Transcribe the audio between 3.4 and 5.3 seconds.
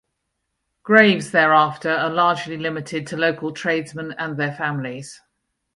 tradesmen and their families.